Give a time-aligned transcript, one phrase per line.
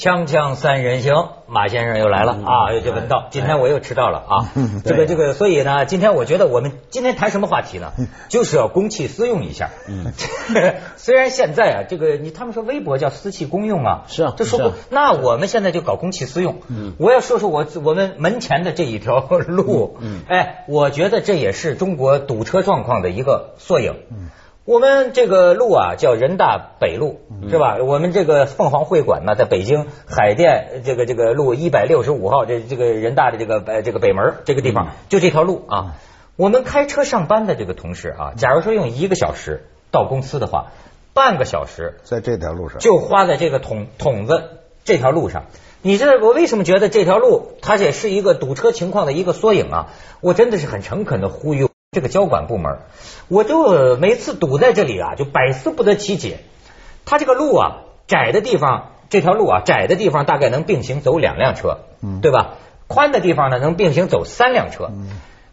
[0.00, 2.72] 锵锵三人行，马先生又来了啊！
[2.82, 4.48] 这文道，今天我又迟到了啊！
[4.82, 7.92] 这个这个，所以呢，今天我觉得我们今天谈什么话题呢？
[8.30, 9.68] 就是要公器私用一下。
[9.86, 10.10] 嗯，
[10.96, 16.62] 虽然现在啊，这个你他们说微博叫私器公用啊，是啊，这说不，那我们现在就搞公器私用。
[16.68, 19.98] 嗯，我要说说我我们门前的这一条路。
[20.00, 23.96] 嗯，哎，我觉得这也是中国堵车状况的一个缩影。
[24.10, 24.30] 嗯。
[24.66, 27.78] 我们这个路啊，叫人大北路，是吧？
[27.80, 35.96] 我们这个凤凰会馆呢，在北京海淀这个这个路一百六十五号，这这个人大的这个呃这个北门这个地方，就这条路啊。
[36.36, 40.72] 我们开车上班的这个同事啊，假如说用一个小时到公司的话，
[41.14, 44.42] 半个小时在这条路上就花在这个筒筒子
[44.84, 45.44] 这条路上。
[45.82, 49.88] 你知道我为什么觉得这条路它也是一个堵车情况的一个缩影啊？
[50.20, 51.69] 我真的是很诚恳的呼吁。
[51.92, 52.78] 这个交管部门，
[53.26, 56.38] 我就每次堵在这里啊，就百思不得其解。
[57.04, 61.78] 他这个路啊，窄的地方，这条路啊，窄的地方大概能并行走两辆车，
[62.22, 62.58] 对吧？
[62.86, 64.92] 宽的地方呢，能并行走三辆车。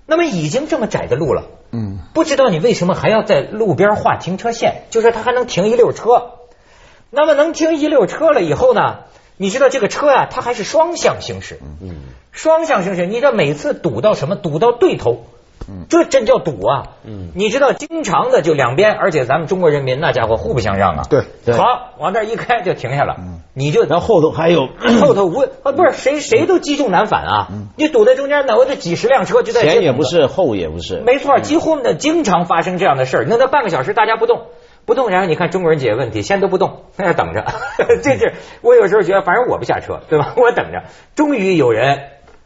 [0.05, 4.83] 那么已经这么窄的路了，嗯，不知道你为什么还要在路边画停车线？
[4.91, 6.33] 就说它还能停一溜车。
[7.09, 8.99] 那么能停一溜车了以后呢？
[9.37, 11.95] 你知道这个车啊，它还是双向行驶，嗯，
[12.31, 14.35] 双向行驶，你知道每次堵到什么？
[14.35, 15.23] 堵到对头。
[15.89, 16.83] 这真叫堵啊！
[17.03, 21.03] 嗯，你知道，经常的就两边，而且咱们中国人民那家伙互不相让啊。
[21.09, 23.15] 对，好，往这一开就停下了。
[23.19, 24.67] 嗯，你就然后后头还有
[25.01, 27.47] 后头无啊，不是谁谁都积重难返啊。
[27.51, 31.01] 嗯，你堵在中间，那我这几十辆车就在前也不是，后也不是。
[31.05, 33.25] 没错，几乎呢经常发生这样的事儿。
[33.27, 34.47] 那那半个小时大家不动
[34.85, 37.45] 不动，然后你看中国人解决问题，先都不动， 在那等着。
[38.03, 40.33] 这是我有时候觉得，反正我不下车，对吧？
[40.37, 40.83] 我等着。
[41.15, 41.99] 终于有人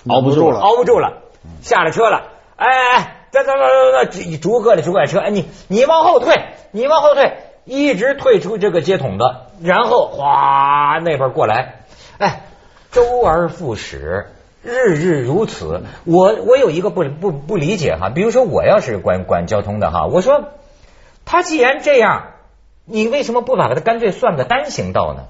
[0.07, 1.19] 熬不住了， 熬不住了，
[1.61, 2.23] 下了车了。
[2.61, 11.81] 哎哎，走走走走走，逐个的逐个车，哎你你往后退，你往后退，一直退出这个接筒的，然后哗那边过来，
[12.19, 12.43] 哎，
[12.91, 14.27] 周而复始，
[14.61, 15.81] 日日如此。
[16.05, 20.43] 我我有一个不不不理解哈，比如说我要是管管交通的哈，我说
[21.25, 22.33] 他既然这样，
[22.85, 25.23] 你为什么不把它干脆算个单行道呢？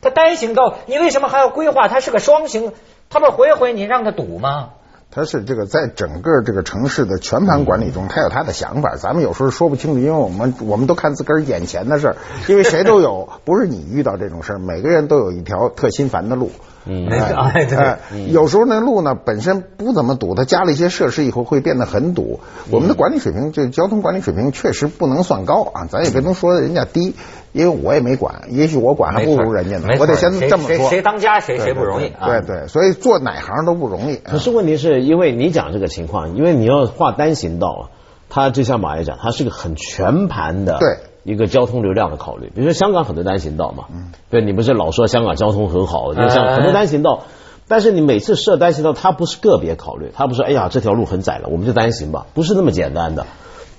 [0.00, 2.72] 它单行道，你为什么还要规划它是个双行？
[3.10, 4.74] 他不回回你让他堵吗？
[5.10, 8.96] 他是这个在整个这个城市的全盘管理中，他有他的想法。
[8.96, 16.50] 咱们有时候说不清楚，因为我们我们都看自个儿眼前的事儿，因为谁都有，不是你遇到这种事儿，每个人都有一条特心烦的路。
[16.90, 22.40] 嗯，哎，对，有时候那路呢本身不怎么堵，它加了一些设施以后会变得很堵。
[22.70, 27.14] 我们的管理水平，就交通管理水平确实不能算高啊，咱也不能说人家低，
[27.58, 29.88] 因为我也没管，也许我管还不如人家呢。
[29.98, 32.12] 我得先这么说，谁当家谁谁不容易。
[32.24, 34.16] 对对，所以做哪行都不容易。
[34.16, 37.90] 可是问题是因为你讲这个情况，因为你要画单行道，
[38.30, 40.78] 它就像马爷讲，它是个很全盘的。
[40.78, 40.98] 对。
[41.24, 43.84] 一个交通流量的考虑，比如说香港很多单行道嘛，
[44.30, 47.24] 对，你不是老说香港交通很好，就像很多单行道，
[47.66, 53.26] 但是你每次设单行道，它不是个别考虑，它不是哎呀这条路很窄了，我们就单行吧，不是那么简单的，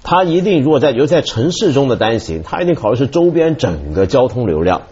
[0.04, 4.84] 它一定如果在，尤其在城市中的单行，他一定考虑是周边整个交通流量，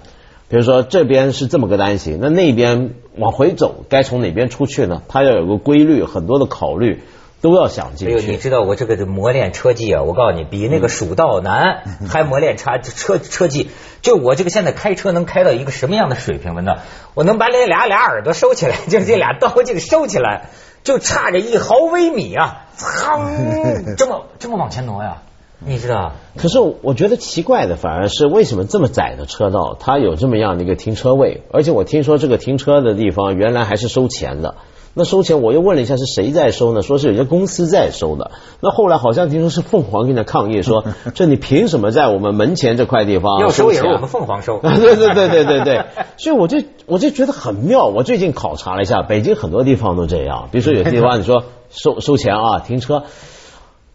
[0.49, 5.01] 比如说这边是这么个单行，那那边往回走该从哪边出去呢？
[5.07, 7.01] 他要有个规律，很多的考虑。
[7.39, 8.15] 都要想进去。
[8.15, 10.01] 哎呦，你知道我这个磨练车技啊？
[10.01, 13.69] 我告诉你，比那个蜀道难，还磨练车车车技。
[14.01, 16.77] 就我这个现在开车能开到一个什么样的水平了呢？
[17.13, 20.49] 我能把那俩俩耳朵收起来， 就这俩刀这个收起来，
[20.87, 23.19] 就差着一毫微米啊，噌，
[23.99, 25.17] 这么这么往前挪呀？
[25.59, 26.13] 你知道？
[26.37, 31.43] 可是我觉得奇怪的反而是为什么这么窄的车道，它有这么样的一个停车位？
[31.51, 34.55] 而且我听说这个停车的地方原来还是收钱的。
[34.97, 36.81] 那收钱，我又问了一下是谁在收呢？
[36.81, 38.31] 说是有些公司在收的。
[38.61, 44.57] 那后来好像听说是凤凰跟他抗议说， 这你凭什么在我们门前这块地方要收也是我们凤凰收。
[44.65, 45.85] 对对对对对对。
[46.17, 47.85] 所以我就我就觉得很妙。
[47.85, 50.49] 我最近考察了一下，北京很多地方都这样。
[50.51, 53.03] 比如说有些地方你说收收钱啊，停车，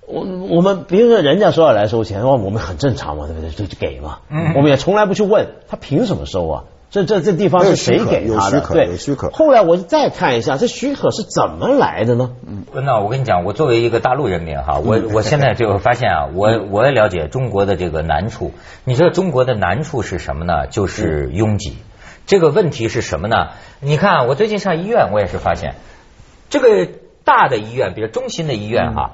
[0.06, 3.50] 我我们比如说人家说要来收钱，我们很正常嘛，对不对？
[3.50, 4.19] 就就给嘛。
[4.31, 4.53] 嗯。
[4.55, 6.65] 我们也从来不去问他凭什么收啊。
[6.93, 8.61] 这这这地方是谁给他的？
[8.61, 9.31] 对，有许可。
[9.31, 12.33] 后来我再看一下，这许可是怎么来的呢？
[12.47, 18.53] 嗯，那我跟你讲，我作为一个大陆人民哈， 我我现在就发现啊， 我我也了解中国的这个难处。
[18.85, 20.67] 你知道中国的难处是什么呢？
[20.67, 21.79] 就是拥挤。
[22.27, 23.49] 这个问题是什么呢？
[23.81, 25.77] 你看，我最近上医院，我也是发现，
[26.50, 26.87] 这个
[27.25, 29.12] 大的医院，比如中心的医院哈，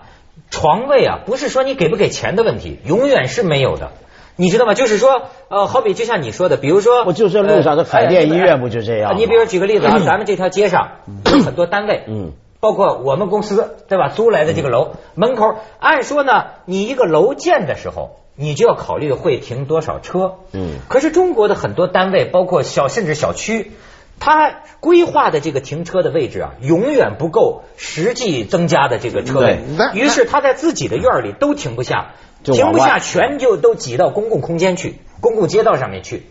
[0.51, 3.93] 床位啊，不是说你给不给钱的问题，永远是没有的。
[4.41, 4.75] 你知道吗？
[4.75, 9.19] 就是说，呃，好比就像你说的，比如说，我就这路上的海淀医院不就这样？
[9.19, 11.01] 你比如举个例子啊，咱们这条街上
[11.45, 14.09] 很多单位，嗯，包括我们公司对吧？
[14.09, 20.77] 租来的这个楼门口，按说呢，你一个楼建的时候，你就要考虑会停多少车，嗯。
[20.89, 23.73] 可是中国的很多单位，包括小甚至小区，
[24.21, 29.59] 它规划的这个停车的位置啊，永远不够实际增加的这个车位
[29.95, 32.13] 于是他在自己的院里都停不下，
[32.43, 36.27] 停不下，全就都挤到公共空间去，公共街道上面去。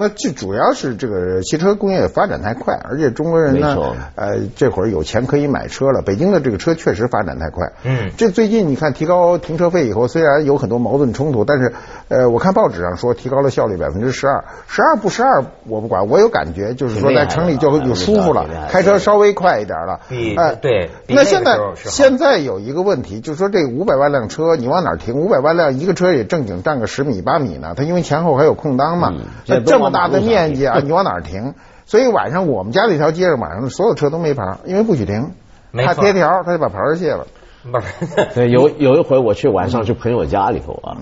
[0.00, 3.76] 那这主要是这个汽车工业发展太快，而且中国人呢，
[4.14, 6.00] 呃，这会儿有钱可以买车了。
[6.00, 7.70] 北京的这个车确实发展太快。
[7.84, 11.74] 嗯这最近你看提高停车费以后，虽然有很多矛盾冲突，但是
[12.08, 20.00] 呃，我看报纸上说提高了效率百分之十二，十二不十二我不管，我有感觉就是说在城里就有舒服了开车稍微快一点了。
[20.08, 25.10] 比哎对那现在现在有一个问题，就是说这五百万辆车你往哪儿停？
[25.14, 31.54] 五百万辆一个车也正经占个十米八米呢，它因为前后还有空档嘛嗯，那这么大的面积啊， 你往哪儿停？
[31.86, 35.32] 所以晚上我们家那条街上晚上所有车都没牌儿，因为不许停，
[35.72, 37.26] 他贴条，他就把牌儿卸了。
[37.70, 37.86] 不 是
[38.34, 40.96] 对，有有一回我去晚上去朋友家里头啊，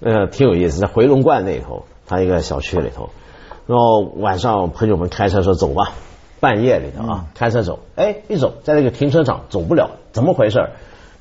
[0.00, 3.10] 呃，挺有意思，在回龙观那头，他一个小区里头，
[3.66, 5.92] 然后晚上朋友们开车说走吧，
[6.40, 10.70] 半夜里头啊，开车走，哎，一走在那个停车场走不了，怎么回事？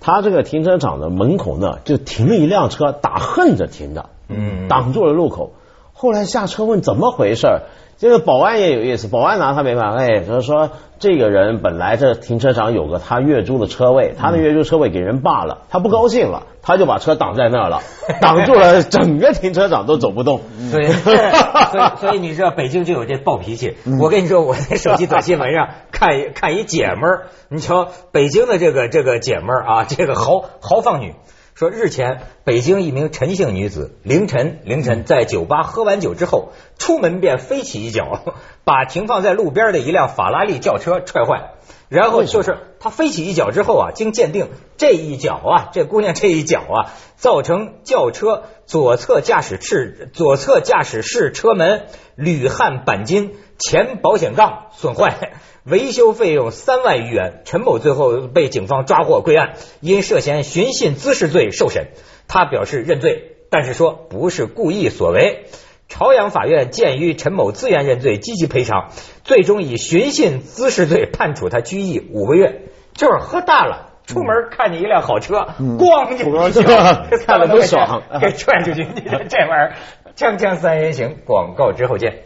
[0.01, 5.51] 他这个停车场的门口呢，就停了一辆车，打横着停的，嗯挡住了路口。
[5.93, 7.61] 后来下车问怎么回事儿，
[7.97, 17.81] 这个保安也有意思，保安拿他没办法，哎，就是说这个人本来这停车场有个他月租的车位，他的月租车位给人霸了，他不高兴了，他就把车挡在那儿了，
[18.19, 20.41] 挡住了整个停车场都走不动。
[20.71, 23.77] 所以， 所以，所以你知道北京就有这暴脾气。
[24.01, 31.13] 我跟你说，我在手机短新闻上 看一看一姐们儿，你瞧北京的这个这个姐们儿啊，这个豪豪放女。
[31.55, 38.21] 说日前，北京一名陈姓女子凌晨凌晨在酒吧喝完酒之后，出门便飞起一脚，
[38.63, 41.51] 把停放在路边的一辆法拉利轿车踹坏。
[41.89, 51.85] 然后就是她飞起一脚之后啊，经鉴定，这一脚啊，这姑娘这一脚啊，造成轿车左侧驾驶室左侧驾驶室车门
[52.15, 55.33] 铝焊钣金前保险杠损坏，
[55.65, 57.41] 维修费用三万余元。
[57.45, 61.87] 陈某最后被警方抓获归案，因涉嫌寻衅滋事罪受审。
[62.27, 65.45] 他表示认罪，但是说不是故意所为。
[65.89, 68.89] 朝阳法院鉴于陈某自愿认罪，积极赔偿，
[69.23, 72.61] 最终以寻衅滋事罪判处他拘役五个月。
[72.93, 78.87] 就是喝大了，出门看见一辆好车，咣就一脚 看了都爽 给踹出去。
[79.29, 79.75] 这玩意儿，
[80.15, 82.23] 锵锵三人行，广告之后见。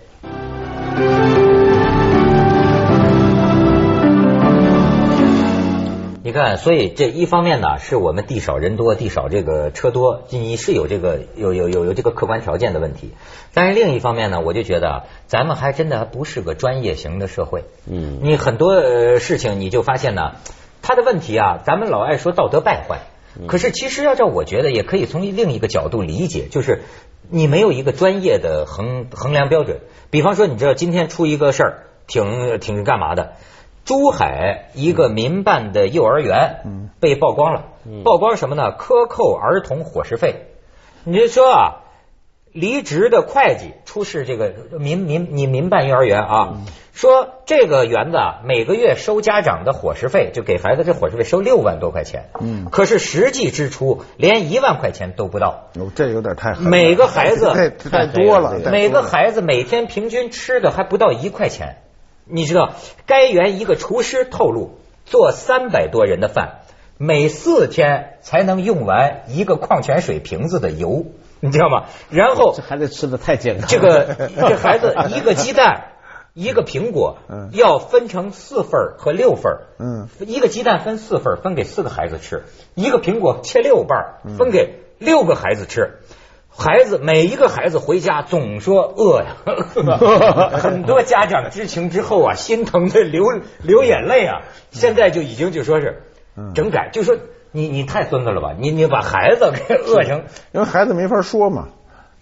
[6.27, 13.13] 你看，所以这一方面呢，是我们地少人多，地少这个车多，你是有这个有有有有这个客观条件的问题。
[13.53, 17.63] 但是另一方面呢，我就觉得啊咱们还真的还不是个专业型的社会。
[17.89, 20.33] 嗯你很多呃事情你就发现呢，
[20.81, 23.03] 他的问题啊，咱们老爱说道德败坏，
[23.47, 26.81] 可是其实要照我觉得，也可以从另一个角度理解，就是
[27.29, 29.79] 你没有一个专业的衡衡量标准。
[30.09, 33.35] 比方说，你知道今天出一个事儿，挺挺干嘛的？
[33.87, 37.63] 珠海一个民办的幼儿园被曝光了，
[38.03, 38.73] 曝光什么呢？
[38.73, 40.47] 克扣儿童伙食费。
[41.05, 41.75] 你就说啊，
[42.51, 46.57] 离职的会计出示这个民民你民办幼儿园啊，
[46.91, 52.65] 说这个园子啊每个月收家长的伙食费，就给孩子这伙食费收六万多块钱，嗯。
[52.69, 55.69] 可是实际支出连一万块钱都不到。
[55.75, 56.69] 哟，这有点太狠了。
[56.69, 58.71] 每个孩子 太太多了， 太多了。
[58.71, 61.77] 每个孩子每天平均吃的还不到一块钱，
[62.29, 62.73] 你知道？
[63.05, 66.59] 该园一个厨师透露，做三百多人的饭，
[66.97, 71.05] 每四天才能用完一个矿泉水瓶子的油，
[71.39, 71.85] 你知道吗？
[72.09, 73.67] 然后这孩子吃的太健康。
[73.69, 75.93] 这个这孩子 一个鸡蛋。
[76.39, 79.53] 一个苹果嗯要分成四份儿和六份
[80.19, 82.43] 一个鸡蛋分四份儿，分给四个孩子吃；
[82.75, 85.97] 一个苹果切六瓣分给六个孩子吃。
[86.57, 89.35] 孩子每一个孩子回家总说饿呀，
[90.57, 93.23] 很多家长知情之后啊，心疼的流
[93.61, 94.41] 流眼泪啊。
[94.71, 96.03] 现在就已经就说是
[96.35, 97.15] 嗯整改，就说
[97.51, 100.23] 你你太孙子了吧，你你把孩子给饿成。
[100.51, 101.69] 因为孩子没法说嘛。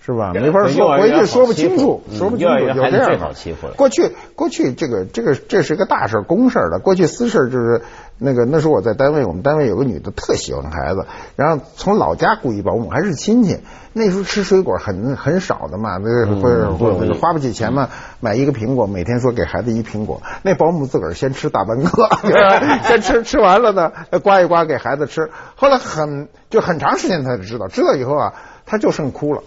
[0.05, 0.31] 是吧？
[0.33, 7.81] 没法说，回去说不清楚，嗯说不清楚，有这样欺负了过去过去这个这个这是个大事公事儿的，过去私事就是
[8.19, 13.59] 那个那时候我在单位，我们单位有个女的特喜欢孩子，然后从老家雇一保姆，还是亲戚。
[13.97, 17.88] 那时候吃水果很很少的嘛，那个或者花不起钱嘛，
[18.19, 22.09] 买一个苹果，每天说给孩子一苹果，那保姆自个儿先吃大半个，
[22.88, 25.31] 先吃吃完了呢，刮一刮给孩子吃。
[25.55, 28.33] 后来很就很长时间他才知道，知道以后啊，
[28.65, 29.41] 他就剩哭了。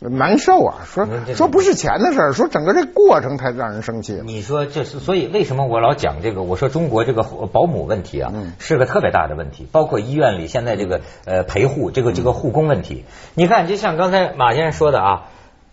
[0.00, 0.78] 难受啊！
[0.86, 4.18] 说说不是钱的事儿，说整个这过程才让人生气。
[4.24, 6.42] 你说这是，所以为什么我老讲这个？
[6.42, 13.04] 我说中国这个保姆问题啊，嗯是个特别大的问题，包括医院里现在这个呃陪护，这个这个护工问题。
[13.34, 15.24] 你看，就像刚才马先生说的啊，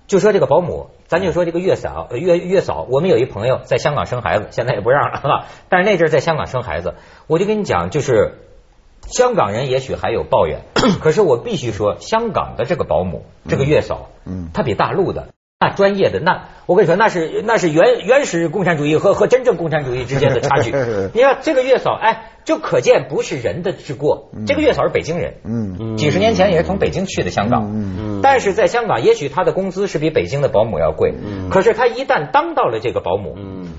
[0.07, 5.45] 就说这个保姆咱就说这个月嫂，呃月月嫂，我们有一朋友在香港生孩子，现在也不让了，是吧？
[5.69, 6.95] 但是那阵儿在香港生孩子，
[7.27, 8.33] 我就跟你讲，就是
[9.07, 10.61] 香港人也许还有抱怨，
[11.01, 14.49] 可是我必须说，香港的这个保姆，这个月嫂，嗯。
[14.53, 15.29] 她比大陆的。
[15.59, 20.71] 那专业的那，我跟你说，那是那是原原始共产主义和和真正共产主义之间的差距。
[21.15, 24.29] 你看这个月嫂，哎，就可见不是人的之过。
[24.45, 25.97] 这个月嫂是北京人，嗯。
[25.97, 28.19] 几十年前也是从北京去的香港，嗯。
[28.21, 31.15] 但是在香港，也许她的工资是比北京的保姆要贵，
[31.49, 33.33] 可是她一旦当到了这个保姆，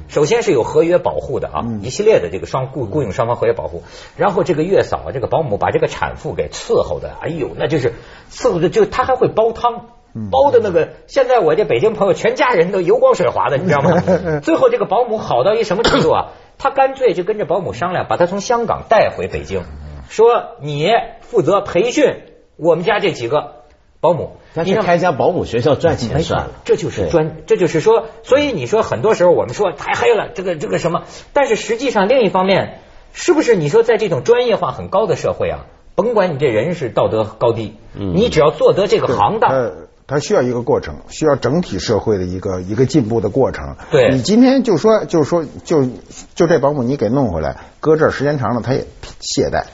[0.09, 3.83] 首先是有合约保护的啊，一系列的这个双雇雇佣双方合约保护，
[4.17, 7.95] 然后这个月嫂这个保姆把这个产妇给伺候的，哎呦，那就是
[8.31, 9.87] 伺候的，就她还会煲汤。
[10.33, 14.03] 煲的那个，现在我这北京朋友全家人都油光水滑的，你知道吗？
[14.43, 16.33] 最后这个保姆好到一什么程度啊？
[16.57, 19.62] 他干脆就跟着保姆商量，把他从香港带回北京，
[20.09, 20.88] 说你
[21.21, 22.23] 负责培训
[22.57, 23.58] 我们家这几个
[24.00, 24.37] 保姆。
[24.55, 32.81] 他去开一家保姆学校赚钱算了，，这就是专，这就是说，所以你说很多时候我们说太黑了，这个这个什么，但是实际上另一方面，
[33.12, 39.71] 是不是你说在这种专业化很高的社会啊，甭管你这人是道德高低，你只要做得这个行当，它
[40.09, 43.76] 它需要一个过程，需要整体社会的一个一个进步的过程。
[43.90, 45.87] 对你今天就说就说就
[46.35, 48.87] 就这保姆你给弄回来，搁这儿时间长了他也
[49.21, 49.64] 懈怠，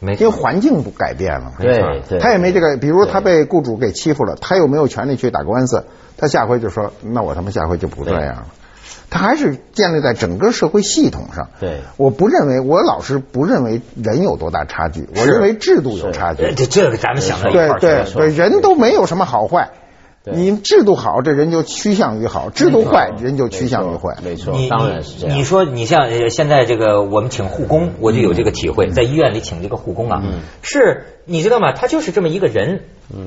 [0.00, 1.52] 没因为环境不改变了。
[1.58, 5.84] 对对，他也没这个，比如他被雇主给欺负了，他又没有权利去打官司，
[6.16, 8.46] 他下回就说，那我他妈下回就不这样了。
[9.10, 11.48] 他还是建立在整个社会系统上。
[11.58, 16.42] 对我不认为，我老是不认为人有多大差距，我认为制度有差距。
[16.42, 19.70] 这这这个咱们想到一块对儿去了对对，人都没有什么好坏。
[20.24, 20.34] 对。
[20.34, 24.16] 你制度好，这人就趋向于好；制度坏，人就趋向于坏。
[24.24, 25.36] 没错你，当然是这样。
[25.36, 30.22] 你说你像呃现在这个我们请护工，我就有这个体会，在医院里请这个护工啊，
[30.62, 31.72] 是你知道吗？
[31.72, 32.82] 他就是这么一个人，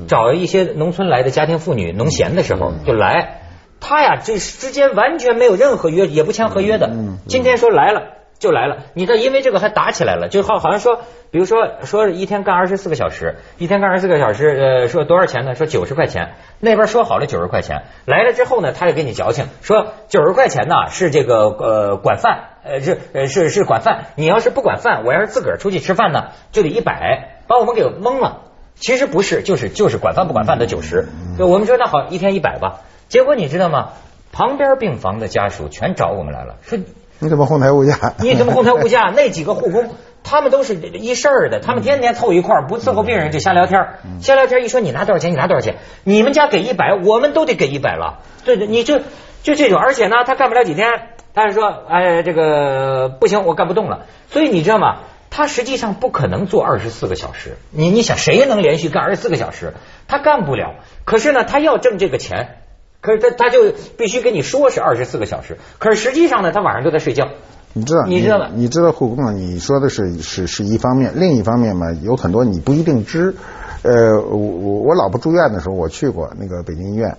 [0.08, 3.42] 找一些农村来的家庭妇女农闲的时候就来，
[3.80, 6.90] 他呀这之间完全没有任何约，也不签合约的，
[7.26, 8.21] 今天说来了。
[8.42, 10.98] 就来了，你知道，因为这个还打起来了，就好好像说，
[11.30, 15.54] 比如说说一天干二十四个小时，一天干二十四个小时，呃，说多少钱呢？
[15.54, 28.40] 说九十块钱，那边说好了九十块钱，来了之后呢，他就给你矫情，说九十块钱呢是这个呃管饭，呃是呃是是管饭，你要是不管饭，我要是自个儿出去吃饭呢，就得一百，把我们给蒙了。
[28.74, 31.06] 其实不是，就是就是管饭不管饭的九十，
[31.38, 32.80] 我们说那好，一天一百吧。
[33.06, 33.90] 结果你知道吗？
[34.34, 36.78] 旁边病房的家属全找我们来了，说
[37.22, 38.14] 你怎么哄抬物价？
[38.18, 39.12] 你怎么哄抬物价？
[39.14, 48.18] 那几个护工，他们都是一事儿的，他们天天凑一块儿，不伺候病人就瞎聊天儿瞎聊天儿一说你拿多少钱，你拿多少钱，你们家给一百，我们都得给一百了。
[48.44, 48.98] 对对，你就
[49.44, 50.88] 就这种，而且呢，他干不了几天，
[51.32, 54.06] 他就说，哎，这个不行，我干不动了。
[54.28, 54.96] 所以你知道吗？
[55.30, 57.56] 他实际上不可能做二十四个小时。
[57.70, 59.74] 你你想，谁能连续干二十四个小时？
[60.08, 60.74] 他干不了。
[61.04, 62.58] 可是呢，他要挣这个钱。
[63.02, 67.28] 可是他他就必须跟你说是二十四个小时，可是实际上呢，他晚上都在睡觉。
[67.74, 69.32] 你知道，你知道吧你知道护工啊？
[69.32, 73.34] 你说的是是是一方面，另一方面嘛，有很多你不一定知。
[73.82, 77.16] 呃，我我我老婆住院的时候，我去过那个北京医院，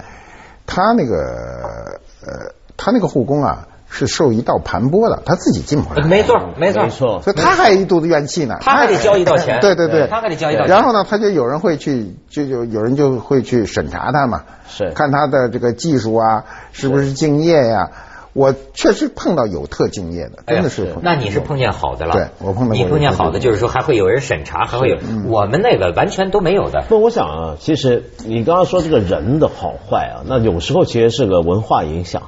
[0.66, 6.04] 他那个呃，他那个护工啊是受一道盘剥的，他自己进不来。
[6.08, 17.92] 没错，没错，没错所以他还一肚子怨气呢，他还得交一道钱 对对对，他还得交一道然后呢，他就有人会去，就就有人就会去审查他嘛，是看他的这个技术啊，是不是敬业呀？
[18.34, 20.96] 我确实碰到有特敬业的，真的是。
[21.04, 22.14] 那你是碰见好的了。
[22.14, 24.98] 对我碰到过你碰见好的，就是说还会有人审查，还会有
[25.28, 26.84] 我们那个完全都没有的。
[26.90, 32.24] 那，我想啊，其实你刚刚说这个人的好坏啊，那有时候其实是个文化影响。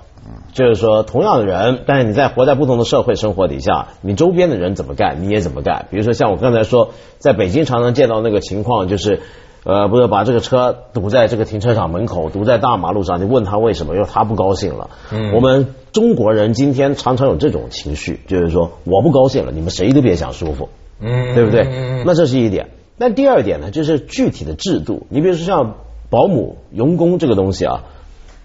[0.55, 5.87] 就是说，同样的人，但是你在活在不同的社会生活底下，你周边的人怎么干，你也怎么干。
[5.91, 9.19] 比如说，像我刚才说，在北京常常见到那个情况，就是
[9.65, 14.91] 呃，不是把这个车堵在这个停车场门口，堵在大马路上，你问他为什么，因为他不高兴了。
[15.11, 20.69] 嗯我们中国人今天常常有这种情绪，就是说我不高兴了，你们谁都别想舒服。
[21.01, 21.67] 嗯对不对？
[21.67, 22.69] 嗯那这是一点。
[22.97, 25.05] 那第二点呢，就是具体的制度。
[25.09, 25.75] 你比如说像
[26.09, 27.83] 保姆、佣工这个东西啊，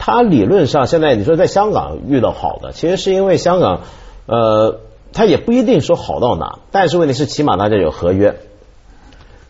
[0.03, 3.83] 它理论上现在你说在香港遇到好的，其实是因为香港
[4.27, 4.81] 呃，
[5.13, 8.37] 它也不一定说好到哪，但是问题是起码大家有合约。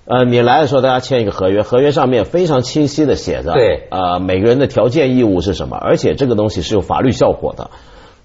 [0.06, 7.70] 呃，你来的时候大家签一个合约，合约上面非常清晰的写着，对呃，每个人的条件义务是什么，而且这个东西是有法律效果的。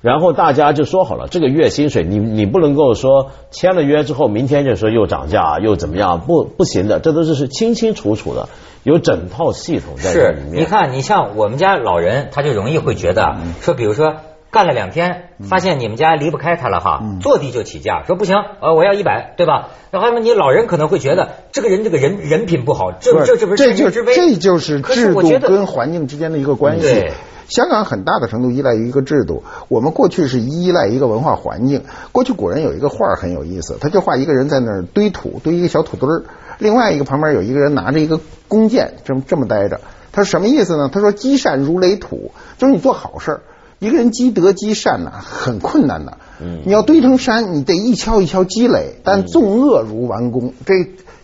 [0.02, 8.50] 然后大家就说好了，这个月薪水你你不能够说签了约之后，明天就说又涨价又怎么样，不不行的，这都是是清清楚楚的，
[8.84, 10.62] 有整套系统在里，面。
[10.62, 14.18] 你看，你像我们家老人，他就容易会觉得啊，说比如说
[14.52, 19.70] 干了两天，发现你们家离不开他了哈，坐地就起价，说不行，呃，我要一百，对吧？
[19.90, 24.14] 然后你老人可能会觉得这个人这个人人品不好，这这这不是这就世界之危？
[24.14, 27.12] 这就是制度跟环境之间的一个关系对。
[27.48, 31.84] 香港很大的程度依赖于一个制度，我们过去是依赖一个文化环境。
[32.12, 36.24] 过去古人有一个画儿很有意思，他就画一个人在那儿堆土，堆一个小土堆儿，
[36.60, 39.82] 另外一个旁边有一个人拿着一个弓箭，这么这么待着。
[40.12, 40.90] 他说什么意思呢？
[40.92, 43.42] 他说积善如垒土，就是你做好事儿。
[43.80, 46.18] 一个人积德积善呐、很困难的。
[46.42, 50.54] 嗯你要堆成山，你得一锹一锹积累，但纵恶如完工。
[50.66, 50.74] 这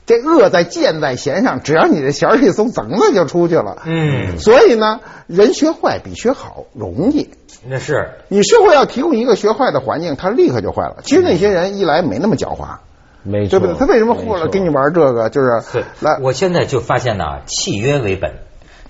[0.05, 3.83] 这恶在箭在弦上，只要你这弦儿一松，噌的就出去了。
[3.85, 7.29] 嗯，所以呢，人学坏比学好容易。
[7.69, 10.97] 那是你社会要提供一个学坏的环境，他立刻就坏了。
[11.03, 12.77] 其实那些人一来没那么狡猾，
[13.23, 13.75] 没错，对不对？
[13.77, 15.29] 他为什么或没错者跟你玩这个？
[15.29, 18.33] 就是对来，我现在就发现呢，契约为本。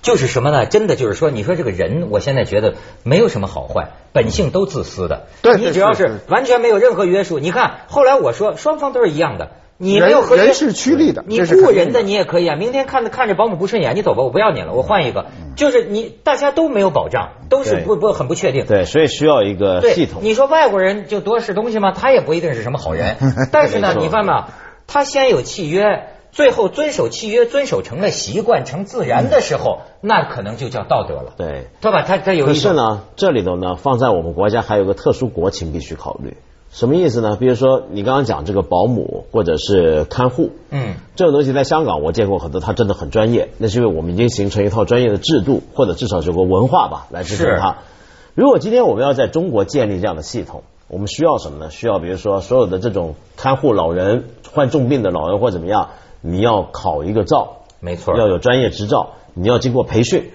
[0.00, 0.66] 就是什么呢？
[0.66, 5.26] 真的就是说，你说这个人，我现在觉得没有什么好坏，本性都自私的。
[5.42, 9.50] 对你只要是完全没有任何约束，你看后来我说双方都是一样的，
[9.82, 12.54] 你没有合约人是趋利的你雇人的你也可以啊。
[12.54, 15.26] 明天看着看着保姆不顺眼，你走吧，我不要你了，我换一个。
[15.56, 18.64] 就是你大家都没有保障，都是不不很不确定。
[18.64, 20.22] 对，所以需要一个系统。
[20.22, 21.90] 你说外国人就多是东西吗？
[21.90, 23.16] 他也不一定是什么好人。
[23.50, 24.44] 但是呢你发现？
[24.86, 32.02] 他先有契约，最后遵守契约，遵守成了习惯，成自然的时候，那可能就叫道德了，对，对吧？
[32.02, 36.36] 他他有可一种是呢，这里头呢，放在我们国家还有个特殊国情必须考虑。
[36.72, 37.36] 什么意思呢？
[37.38, 47.76] 比如说你刚刚讲这个保姆或者是看护，嗯，这种东西在香港我见过很多，他真的很专业，那是因为我们已经形成一套专业的制度，或者至少是有个文化吧来支撑是它。
[48.34, 51.70] 如果今天我们要在中国建立这样的系统，我们需要什么呢？
[51.70, 55.90] 需要比如说所有的这种看护老人、患重病的老人或怎么样，
[56.22, 60.30] 你要考一个照，没错，要有专业执照，你要经过培训。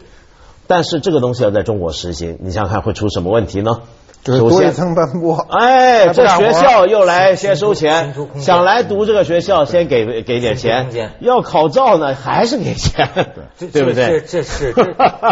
[0.67, 3.79] 但是这个东西要在中国实行，你想想看会出什么问题呢？
[4.23, 5.45] 多一层斑驳。
[5.49, 10.89] 哎，这学校又来先收钱想来读这个学校先给给点钱，
[11.21, 13.09] 要考照呢还是给钱，
[13.71, 14.19] 对不对？
[14.19, 14.73] 这这是，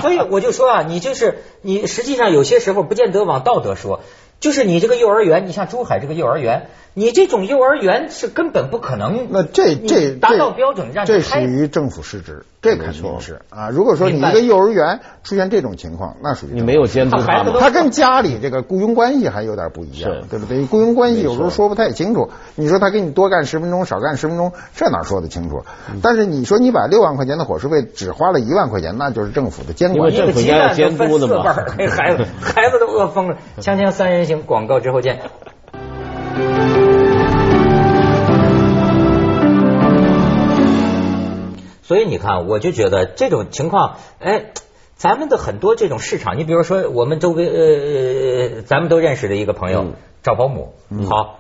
[0.01, 4.01] 所以我就说啊，你就是你，实际上有些时候不见得往道德说，
[4.45, 11.39] 就是你这个幼儿园，你像珠海这个幼儿园，你这种幼儿园是根本不可能，那这这这达到标准让这属。
[11.39, 13.69] 于政府失职，这肯定是啊。
[13.71, 20.63] 如果说你一个幼儿园出现这种情况，那属于你没有监督他们他孩子，他跟家里这个雇佣关系还有点不一样，对不对？
[20.65, 22.29] 雇佣关系有时候说不太清楚。
[22.53, 25.65] 你说他给你多干十分钟，少干十分钟，这哪说得清楚？
[25.89, 33.37] 嗯但是你说你把六万块钱的伙食费只花了一万块钱，那就是政府的监管政府应监督的嘛四瓣儿， 孩子孩子都饿疯了。
[33.59, 35.19] 锵锵三人行，广告之后见。
[41.83, 44.45] 所以你看，我就觉得这种情况，哎，
[44.95, 49.93] 咱们的很多这种市场，你比如说我们周围呃，咱们都认识的一个朋友、嗯
[50.23, 50.73] 找保姆，
[51.07, 51.39] 好。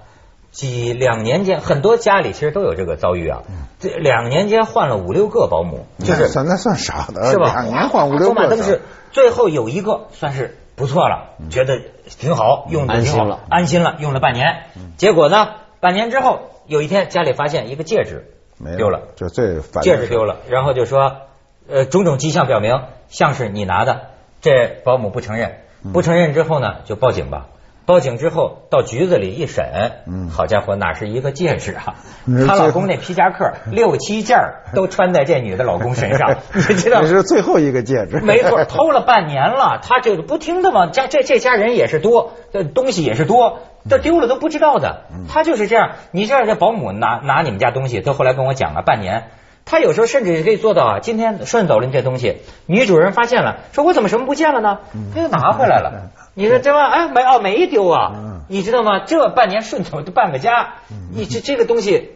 [0.51, 3.41] 几两年间，很多家里其实都有这个遭遇啊。
[3.79, 7.51] 这两年间换了五六个保姆，就是那算那算少的，是吧？
[7.51, 8.81] 两年换五六走马个灯是，
[9.11, 14.63] 最后有一个算是不错了，觉得挺好，用的挺好安心了，安心了，用了半年。
[14.97, 21.21] 结果呢，半年之后，有一天家里发现一个戒指没丢了，就最烦的事戒指丢了，然后就说，
[21.69, 24.09] 呃，种种迹象表明像是你拿的，
[24.41, 25.93] 这保姆不承认，嗯。
[25.93, 27.47] 不承认之后呢，就报警吧。
[27.85, 29.65] 报警之后到局子里一审，
[30.07, 31.95] 嗯好家伙，哪是一个戒指啊？
[32.25, 37.07] 嗯她老公那皮夹克 六七件儿都穿在这女的老公身上， 你知道这？
[37.07, 45.03] 是最后一个戒指，没错，偷了半年了，他这个不听的嘛家这这家人也是多，这东西也是多，这丢了都不知道的。
[45.29, 49.25] 他就是这样，你知道这保姆拿拿你们家东西，她后来跟我讲了半年。
[49.65, 54.79] 他有时候甚至可以做到啊，今天顺走了你这东西，女主人发现了，说我怎么什么不见了呢？
[55.13, 56.11] 他又拿回来了。
[56.35, 58.43] 你说这玩意儿哎没哦没丢啊？
[58.47, 58.99] 你知道吗？
[59.05, 60.75] 这半年顺走就半个家，
[61.11, 62.11] 你这这个东西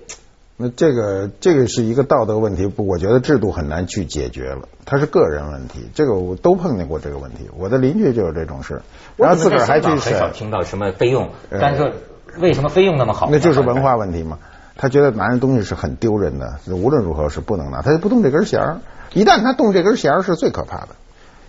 [0.58, 5.90] 那这个这个是一个道德问题，不，我觉得制度很难去解决了，它是个人问题。
[5.96, 8.82] 这个我都碰见过这个问题，我的邻居就有这种事，
[9.16, 11.92] 然后自个儿还去很少，听到什么费用，呃但是说
[12.40, 13.30] 为什么费用那么好？
[13.32, 14.38] 那就是文化问题嘛。
[14.82, 18.78] 他觉得拿人东西是很丢人的，无论如何是不能拿，他就不动这根弦儿。
[19.14, 20.90] 一旦他动这根弦儿，是最可怕的，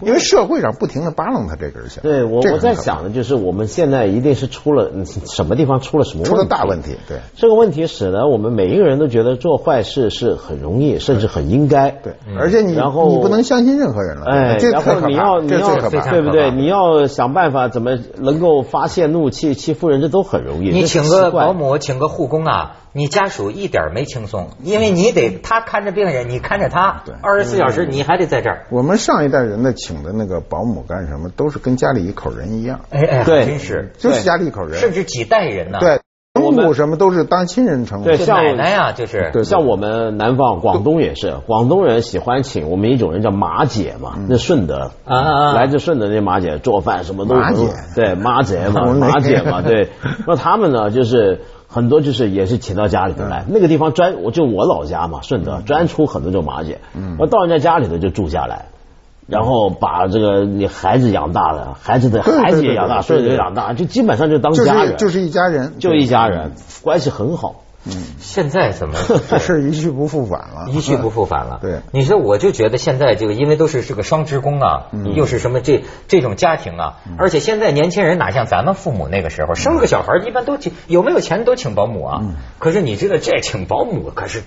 [0.00, 2.02] 因为社会上不停的扒楞他这根弦儿。
[2.02, 11.90] 对我我在想的就是，我们现在一定是出了嗯什么地方出了什么出了，大问题，对这个问题使得我们每一个人都觉得做坏事是很容易，甚至很应该。
[11.90, 16.10] 对，而且你然后你不能相信任何人了，哎，这可你要，你要这最可怕。
[16.10, 16.50] 对不对？
[16.50, 20.70] 你要想办法怎么能够发泄怒气、欺负人，这都很容易。
[20.70, 28.66] 你请个保姆，请个护工啊，你家属一点没轻松，因为你得他看着病人，你看着他对，二十四小时你还得在这儿。
[28.70, 33.46] 我们上一代人的请的那个保姆干什么，都是跟家里一口人一样，哎哎，对。
[33.46, 34.78] 真是，就是家里一口人。
[34.78, 35.78] 甚至几代人呢。
[35.80, 36.00] 对，
[36.34, 38.04] 我姑姑什么都是当亲人称呼。
[38.04, 39.30] 对像奶奶呀，就是。
[39.32, 44.90] 对像我们南方广东也是，广东人喜欢请我们一种人叫马姐嘛，那顺德。
[45.04, 45.52] 啊啊啊。
[45.54, 47.68] 来自顺德那马姐做饭什么都马姐。
[47.94, 49.88] 对马姐马姐嘛对，
[50.26, 56.80] 那他们呢就是很多就是也是请到家里头来，那个地方专我就我老家嘛顺德专出很多这种马姐，
[57.18, 58.66] 我到人家家里头就住下来。
[59.28, 66.50] 然后把这个你孩子养大了，孩子的孩子也养大，孙子也养大，就基本上就当家人，就是一家人，就一家人，
[66.82, 67.62] 关系很好。
[68.20, 68.98] 现在怎么？
[69.28, 71.58] 这事一去不复返了，一去不复返了。
[71.62, 71.80] 对。
[71.92, 82.22] 你说我就觉得现在这个，因为都是这个双职工啊，又是什么这这种家庭啊，而且现在年轻人哪像咱们父母那个时候，生了个小孩一般都请有没有钱都请保姆啊。
[82.58, 84.42] 可是你知道这请保姆可是，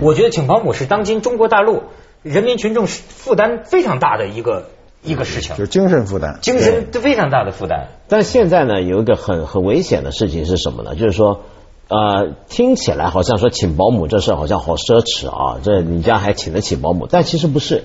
[0.00, 1.82] 我觉得请保姆是当今中国大陆
[2.22, 4.70] 人民群众负担非常大的一个
[5.02, 5.56] 一个事情。
[5.56, 6.38] 就，精神负担。
[6.40, 7.88] 精神非常大的负担。
[8.08, 10.94] 但现在呢，有一个很很危险的事情是什么呢？
[10.94, 11.42] 就是说，
[11.90, 17.08] 呃，听起来好像说请保姆这事好像好奢侈啊，这你家还请得起保姆？
[17.10, 17.82] 但其实不是。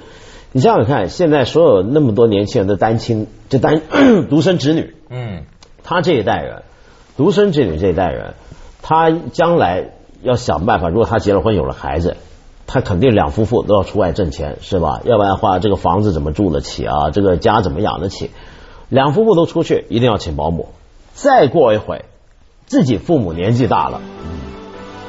[0.52, 3.82] 你想想看，现在所有那么多年轻人的单亲，就单
[4.30, 5.44] 独生子女，嗯，
[5.84, 6.62] 他这一代人，
[7.18, 8.36] 独生子女这一代人，
[8.84, 9.90] 他将来
[10.22, 12.16] 要想办法，如果他结了婚有了孩子，
[12.68, 15.02] 他肯定两夫妇都要出外挣钱，是吧？
[15.04, 17.10] 要不然的话，这个房子怎么住得起啊？
[17.10, 18.30] 这个家怎么养得起？
[18.88, 20.70] 两夫妇都出去，一定要请保姆。
[21.16, 22.06] 再过一会，
[22.66, 24.02] 自己父母年纪大了，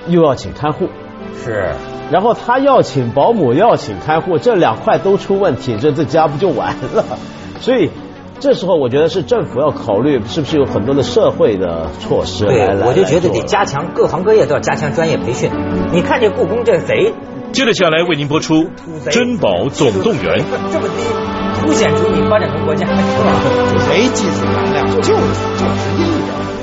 [0.08, 0.88] 又要请看护，
[1.44, 1.70] 是。
[2.10, 7.04] 然后他要请保姆，要请看护，这两块都出问题，这这家不就完了？
[7.60, 7.90] 所以
[8.38, 15.50] 这时候我觉得是政府要考虑，是不是有很多的社会的措施来对，来我就觉得得加强各行各业都要加强专业培训。
[15.92, 17.12] 你看这故宫这贼
[17.52, 18.64] 接着下来为您播出
[19.10, 20.40] 《珍宝总动员》。
[20.70, 22.92] 这么低，凸显出你发展中国家是
[23.24, 23.40] 吧？
[23.88, 26.55] 没技术含量，就是就是艺人。